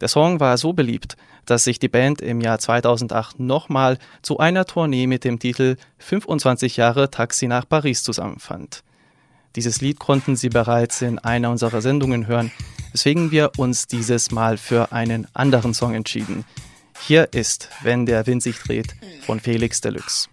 Der 0.00 0.08
Song 0.08 0.40
war 0.40 0.56
so 0.56 0.72
beliebt, 0.72 1.16
dass 1.46 1.64
sich 1.64 1.78
die 1.78 1.88
Band 1.88 2.20
im 2.20 2.40
Jahr 2.40 2.58
2008 2.58 3.40
nochmal 3.40 3.98
zu 4.22 4.38
einer 4.38 4.64
Tournee 4.66 5.06
mit 5.06 5.24
dem 5.24 5.38
Titel 5.38 5.76
25 5.98 6.76
Jahre 6.76 7.10
Taxi 7.10 7.46
nach 7.46 7.68
Paris 7.68 8.02
zusammenfand. 8.02 8.82
Dieses 9.54 9.80
Lied 9.80 9.98
konnten 9.98 10.36
Sie 10.36 10.50
bereits 10.50 11.00
in 11.00 11.18
einer 11.18 11.50
unserer 11.50 11.80
Sendungen 11.80 12.26
hören, 12.26 12.52
weswegen 12.92 13.30
wir 13.30 13.52
uns 13.56 13.86
dieses 13.86 14.30
Mal 14.30 14.58
für 14.58 14.92
einen 14.92 15.26
anderen 15.32 15.72
Song 15.72 15.94
entschieden. 15.94 16.44
Hier 17.00 17.32
ist 17.32 17.70
Wenn 17.82 18.04
der 18.04 18.26
Wind 18.26 18.42
sich 18.42 18.58
dreht 18.58 18.94
von 19.22 19.40
Felix 19.40 19.80
Deluxe. 19.80 20.28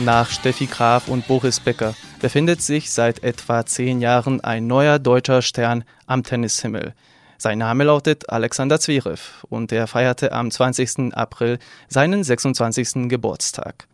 Nach 0.00 0.30
Steffi 0.30 0.66
Graf 0.66 1.08
und 1.08 1.26
Boris 1.26 1.58
Becker 1.58 1.92
befindet 2.20 2.62
sich 2.62 2.92
seit 2.92 3.24
etwa 3.24 3.66
zehn 3.66 4.00
Jahren 4.00 4.40
ein 4.40 4.68
neuer 4.68 5.00
deutscher 5.00 5.42
Stern 5.42 5.82
am 6.06 6.22
Tennishimmel. 6.22 6.94
Sein 7.36 7.58
Name 7.58 7.82
lautet 7.82 8.30
Alexander 8.30 8.78
Zverev 8.78 9.44
und 9.48 9.72
er 9.72 9.88
feierte 9.88 10.30
am 10.30 10.52
20. 10.52 11.14
April 11.14 11.58
seinen 11.88 12.22
26. 12.22 13.08
Geburtstag. 13.08 13.88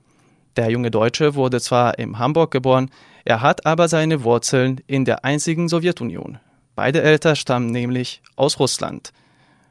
Der 0.57 0.71
junge 0.71 0.91
Deutsche 0.91 1.37
wurde 1.37 1.59
zwar 1.59 1.99
in 1.99 2.19
Hamburg 2.19 2.51
geboren, 2.51 2.91
er 3.25 3.41
hat 3.41 3.65
aber 3.65 3.89
seine 3.89 4.25
Wurzeln 4.25 4.83
in 4.87 5.07
der 5.07 5.25
einzigen 5.25 5.71
Sowjetunion. 5.71 6.39
Beide 6.77 7.01
Eltern 7.01 7.35
stammen 7.35 7.71
nämlich 7.71 8.21
aus 8.37 8.59
Russland. 8.61 9.15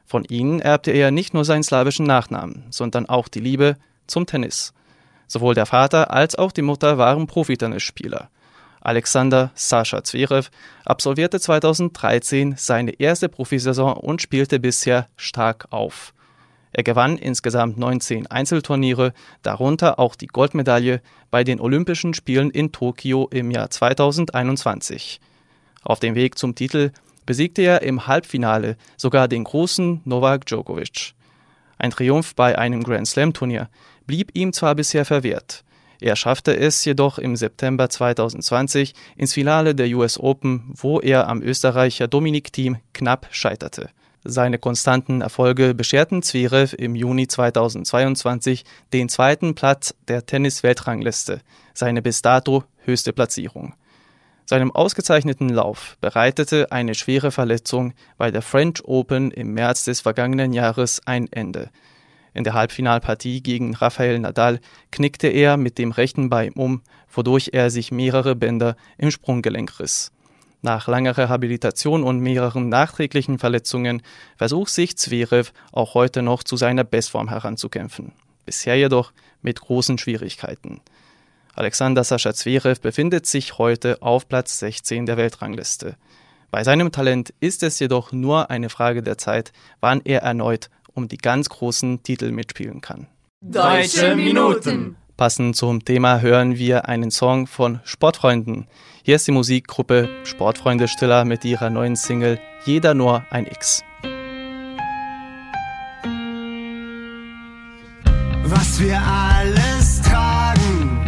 Von 0.08 0.26
ihnen 0.26 0.62
erbte 0.62 0.90
er 0.90 1.12
nicht 1.12 1.36
nur 1.36 1.46
seinen 1.46 1.64
slawischen 1.64 2.08
Nachnamen, 2.08 2.64
sondern 2.72 3.08
auch 3.08 3.28
die 3.28 3.40
Liebe 3.40 3.78
zum 4.08 4.26
Tennis. 4.26 4.74
Sowohl 5.34 5.56
der 5.56 5.66
Vater 5.66 6.12
als 6.12 6.36
auch 6.36 6.52
die 6.52 6.62
Mutter 6.62 7.00
waren 7.00 7.26
Profitennisspieler. 7.26 8.30
Alexander 8.82 9.50
Sascha 9.56 10.04
Zverev 10.04 10.52
absolvierte 10.86 11.40
2013 11.40 12.54
seine 12.56 12.92
erste 13.00 13.30
Profisaison 13.30 13.94
und 13.94 14.22
spielte 14.22 14.60
bisher 14.60 15.08
stark 15.18 15.66
auf. 15.72 16.14
Er 16.72 16.84
gewann 16.84 17.18
insgesamt 17.18 17.80
19 17.80 18.28
Einzelturniere, 18.28 19.12
darunter 19.42 19.98
auch 19.98 20.14
die 20.14 20.28
Goldmedaille 20.28 21.02
bei 21.32 21.44
den 21.44 21.60
Olympischen 21.60 22.14
Spielen 22.14 22.52
in 22.52 22.72
Tokio 22.72 23.28
im 23.32 23.50
Jahr 23.50 23.72
2021. 23.72 25.20
Auf 25.82 26.00
dem 26.00 26.14
Weg 26.14 26.38
zum 26.38 26.54
Titel 26.54 26.92
besiegte 27.26 27.64
er 27.64 27.82
im 27.82 28.06
Halbfinale 28.06 28.78
sogar 28.98 29.28
den 29.28 29.46
großen 29.46 30.02
Novak 30.06 30.46
Djokovic. 30.46 31.16
Ein 31.80 31.90
Triumph 31.90 32.36
bei 32.36 32.56
einem 32.56 32.84
Grand 32.84 33.08
Slam 33.08 33.34
Turnier 33.34 33.68
blieb 34.06 34.32
ihm 34.34 34.54
zwar 34.54 34.76
bisher 34.76 35.06
verwehrt, 35.06 35.64
er 36.04 36.18
schaffte 36.18 36.58
es 36.58 36.84
jedoch 36.84 37.18
im 37.18 37.38
September 37.38 37.90
2020 37.90 38.94
ins 39.16 39.32
Finale 39.32 39.74
der 39.74 39.88
US 39.96 40.20
Open, 40.20 40.70
wo 40.76 41.00
er 41.00 41.30
am 41.30 41.42
Österreicher 41.42 42.10
Dominik 42.10 42.52
Thiem 42.52 42.76
knapp 42.94 43.30
scheiterte. 43.32 43.90
Seine 44.26 44.58
konstanten 44.58 45.22
Erfolge 45.22 45.74
bescherten 45.74 46.22
Zverev 46.22 46.76
im 46.78 46.96
Juni 46.96 47.28
2022 47.28 48.66
den 48.92 49.08
zweiten 49.08 49.56
Platz 49.56 49.96
der 50.10 50.26
Tennis-Weltrangliste, 50.26 51.40
seine 51.74 52.02
bis 52.02 52.22
dato 52.22 52.66
höchste 52.84 53.14
Platzierung. 53.14 53.74
Seinem 54.46 54.72
ausgezeichneten 54.72 55.48
Lauf 55.48 55.96
bereitete 56.02 56.70
eine 56.74 56.96
schwere 56.96 57.32
Verletzung 57.32 57.94
bei 58.18 58.30
der 58.30 58.42
French 58.42 58.84
Open 58.84 59.32
im 59.32 59.54
März 59.54 59.86
des 59.86 60.02
vergangenen 60.02 60.52
Jahres 60.52 61.00
ein 61.06 61.32
Ende. 61.32 61.70
In 62.34 62.44
der 62.44 62.54
Halbfinalpartie 62.54 63.42
gegen 63.42 63.76
Rafael 63.76 64.20
Nadal 64.20 64.60
knickte 64.92 65.28
er 65.28 65.58
mit 65.58 65.78
dem 65.78 65.92
rechten 65.92 66.30
Bein 66.30 66.54
um, 66.54 66.82
wodurch 67.12 67.50
er 67.54 67.70
sich 67.70 67.92
mehrere 67.92 68.36
Bänder 68.36 68.76
im 68.98 69.12
Sprunggelenk 69.12 69.80
riss. 69.80 70.12
Nach 70.62 70.88
langer 70.88 71.18
Rehabilitation 71.18 72.04
und 72.04 72.22
mehreren 72.22 72.70
nachträglichen 72.70 73.38
Verletzungen 73.38 74.02
versucht 74.38 74.72
sich 74.72 74.98
Zverev 74.98 75.52
auch 75.74 75.94
heute 75.94 76.22
noch 76.22 76.42
zu 76.42 76.56
seiner 76.56 76.86
Bestform 76.86 77.30
heranzukämpfen. 77.30 78.14
Bisher 78.46 78.78
jedoch 78.78 79.12
mit 79.42 79.60
großen 79.60 79.98
Schwierigkeiten. 79.98 80.80
Alexander 81.54 82.04
Sascha 82.04 82.34
Zverev 82.34 82.80
befindet 82.82 83.26
sich 83.26 83.58
heute 83.58 84.02
auf 84.02 84.28
Platz 84.28 84.58
16 84.60 85.06
der 85.06 85.18
Weltrangliste. 85.18 85.98
Bei 86.50 86.64
seinem 86.64 86.92
Talent 86.92 87.34
ist 87.42 87.62
es 87.62 87.80
jedoch 87.80 88.12
nur 88.12 88.50
eine 88.50 88.70
Frage 88.70 89.04
der 89.04 89.18
Zeit, 89.18 89.52
wann 89.82 90.02
er 90.06 90.22
erneut 90.22 90.70
um 90.94 91.08
die 91.08 91.18
ganz 91.18 91.50
großen 91.50 92.04
Titel 92.04 92.32
mitspielen 92.32 92.82
kann. 92.82 93.08
Deutsche 93.42 94.16
Minuten. 94.16 94.96
Passend 95.18 95.56
zum 95.56 95.86
Thema 95.86 96.22
hören 96.22 96.58
wir 96.58 96.88
einen 96.90 97.12
Song 97.12 97.46
von 97.48 97.80
Sportfreunden. 97.84 98.68
Hier 99.04 99.18
ist 99.18 99.28
die 99.28 99.32
Musikgruppe 99.32 100.10
Sportfreunde 100.24 100.88
Stiller 100.88 101.26
mit 101.26 101.46
ihrer 101.46 101.70
neuen 101.70 101.96
Single 101.96 102.40
Jeder 102.66 102.94
nur 102.94 103.24
ein 103.30 103.46
X. 103.46 103.84
was 108.56 108.80
wir 108.80 109.02
alles 109.02 110.02
tragen. 110.02 111.00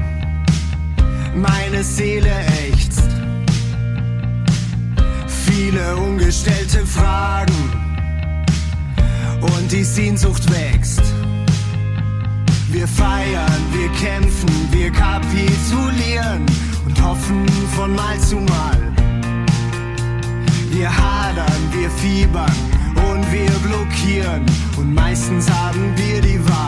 Meine 1.36 1.84
Seele 1.84 2.32
ächzt. 2.64 3.10
Viele 5.28 5.96
ungestellte 5.96 6.86
Fragen. 6.86 7.95
Und 9.46 9.72
die 9.72 9.84
Sehnsucht 9.84 10.44
wächst. 10.52 11.02
Wir 12.72 12.88
feiern, 12.88 13.62
wir 13.72 13.90
kämpfen, 13.90 14.50
wir 14.72 14.92
kapitulieren 14.92 16.46
und 16.86 17.02
hoffen 17.04 17.46
von 17.76 17.96
Mal 17.96 18.20
zu 18.20 18.38
Mal. 18.38 18.92
Wir 20.72 20.90
hadern, 20.90 21.62
wir 21.72 21.90
fiebern 21.92 22.56
und 23.12 23.24
wir 23.32 23.52
blockieren 23.66 24.46
und 24.78 24.94
meistens 24.94 25.50
haben 25.50 25.94
wir 25.96 26.22
die 26.22 26.40
Wahl. 26.50 26.65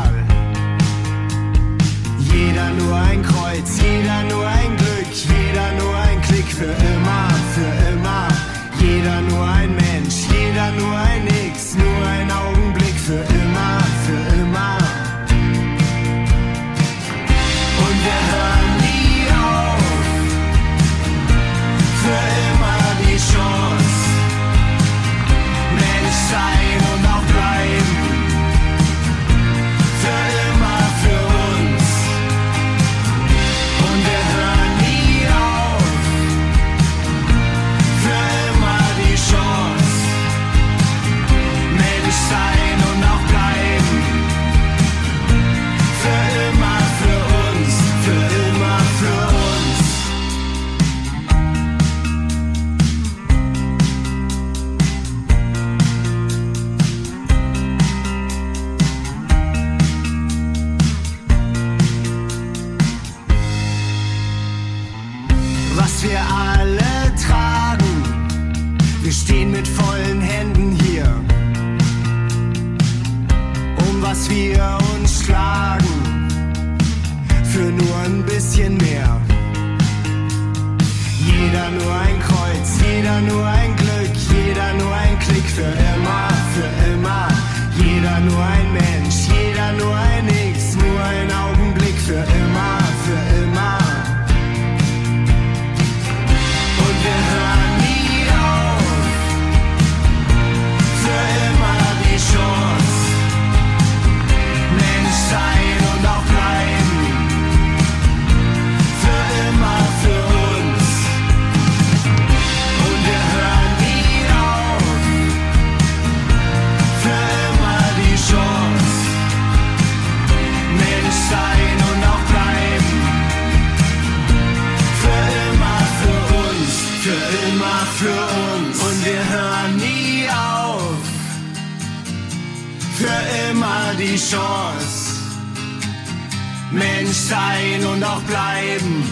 Sein 137.29 137.85
und 137.85 138.03
auch 138.03 138.21
bleiben. 138.21 139.03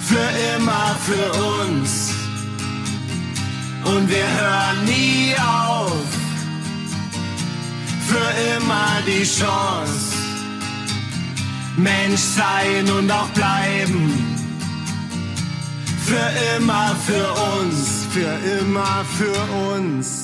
Für 0.00 0.28
immer 0.56 0.96
für 1.06 1.26
uns 1.62 2.12
und 3.84 4.08
wir 4.08 4.26
hören 4.40 4.84
nie 4.84 5.34
auf. 5.38 5.92
Für 8.08 8.30
immer 8.56 8.90
die 9.06 9.24
Chance, 9.24 10.16
Mensch 11.76 12.20
sein 12.20 12.88
und 12.90 13.10
auch 13.10 13.28
bleiben. 13.30 14.12
Für 16.04 16.30
immer 16.56 16.94
für 17.06 17.26
uns, 17.58 18.06
für 18.10 18.34
immer 18.60 19.04
für 19.16 19.40
uns. 19.74 20.23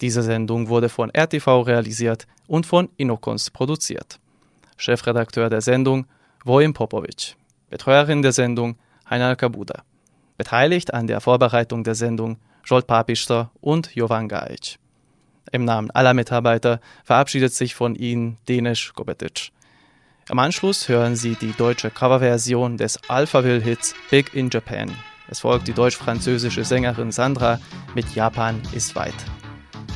Diese 0.00 0.22
Sendung 0.22 0.68
wurde 0.68 0.88
von 0.88 1.10
RTV 1.10 1.62
realisiert 1.62 2.26
und 2.46 2.66
von 2.66 2.88
Inokons 2.96 3.50
produziert. 3.50 4.18
Chefredakteur 4.76 5.50
der 5.50 5.60
Sendung 5.60 6.06
Vojin 6.44 6.72
Popovic. 6.72 7.36
Betreuerin 7.68 8.22
der 8.22 8.32
Sendung 8.32 8.76
Heiner 9.08 9.36
Kabuda. 9.36 9.82
Beteiligt 10.38 10.94
an 10.94 11.06
der 11.06 11.20
Vorbereitung 11.20 11.84
der 11.84 11.94
Sendung 11.94 12.38
Jolt 12.64 12.86
Papister 12.86 13.50
und 13.60 13.94
Jovan 13.94 14.28
Gajic. 14.28 14.78
Im 15.52 15.64
Namen 15.64 15.90
aller 15.90 16.14
Mitarbeiter 16.14 16.80
verabschiedet 17.04 17.52
sich 17.52 17.74
von 17.74 17.94
Ihnen 17.94 18.38
Denis 18.48 18.92
Gobetic. 18.94 19.50
Im 20.30 20.38
Anschluss 20.38 20.88
hören 20.88 21.16
Sie 21.16 21.34
die 21.34 21.52
deutsche 21.52 21.90
Coverversion 21.90 22.76
des 22.76 22.98
Alphaville-Hits 23.08 23.94
Big 24.10 24.32
in 24.32 24.48
Japan. 24.48 24.90
Es 25.28 25.40
folgt 25.40 25.68
die 25.68 25.72
deutsch-französische 25.72 26.64
Sängerin 26.64 27.12
Sandra 27.12 27.60
mit 27.94 28.14
Japan 28.14 28.62
ist 28.72 28.94
weit. 28.94 29.14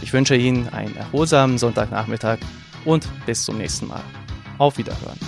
Ich 0.03 0.13
wünsche 0.13 0.37
Ihnen 0.37 0.69
einen 0.69 0.97
erholsamen 0.97 1.59
Sonntagnachmittag 1.59 2.39
und 2.85 3.09
bis 3.27 3.45
zum 3.45 3.59
nächsten 3.59 3.89
Mal. 3.89 4.03
Auf 4.59 4.79
Wiederhören. 4.79 5.19